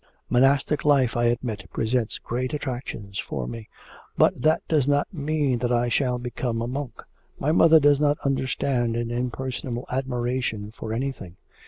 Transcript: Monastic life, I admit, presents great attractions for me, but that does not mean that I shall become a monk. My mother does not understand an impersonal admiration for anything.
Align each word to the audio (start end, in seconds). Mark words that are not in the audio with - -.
Monastic 0.31 0.83
life, 0.83 1.15
I 1.15 1.25
admit, 1.25 1.69
presents 1.71 2.17
great 2.17 2.55
attractions 2.55 3.19
for 3.19 3.45
me, 3.47 3.69
but 4.17 4.33
that 4.41 4.63
does 4.67 4.87
not 4.87 5.13
mean 5.13 5.59
that 5.59 5.71
I 5.71 5.89
shall 5.89 6.17
become 6.17 6.59
a 6.59 6.67
monk. 6.67 7.03
My 7.37 7.51
mother 7.51 7.79
does 7.79 7.99
not 7.99 8.17
understand 8.25 8.95
an 8.95 9.11
impersonal 9.11 9.85
admiration 9.91 10.71
for 10.71 10.91
anything. 10.91 11.37